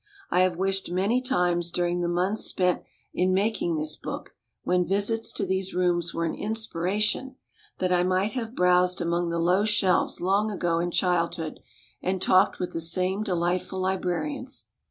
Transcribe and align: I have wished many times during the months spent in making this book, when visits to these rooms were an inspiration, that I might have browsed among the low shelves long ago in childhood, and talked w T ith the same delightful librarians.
I 0.31 0.39
have 0.39 0.57
wished 0.57 0.89
many 0.89 1.21
times 1.21 1.69
during 1.69 2.01
the 2.01 2.07
months 2.07 2.45
spent 2.45 2.81
in 3.13 3.35
making 3.35 3.75
this 3.75 3.95
book, 3.95 4.31
when 4.63 4.83
visits 4.87 5.31
to 5.33 5.45
these 5.45 5.75
rooms 5.75 6.11
were 6.11 6.25
an 6.25 6.33
inspiration, 6.33 7.35
that 7.77 7.91
I 7.93 8.01
might 8.01 8.31
have 8.31 8.55
browsed 8.55 8.99
among 8.99 9.29
the 9.29 9.37
low 9.37 9.63
shelves 9.63 10.19
long 10.19 10.49
ago 10.49 10.79
in 10.79 10.89
childhood, 10.89 11.59
and 12.01 12.19
talked 12.19 12.53
w 12.55 12.65
T 12.65 12.69
ith 12.69 12.73
the 12.73 12.81
same 12.81 13.21
delightful 13.21 13.79
librarians. 13.79 14.65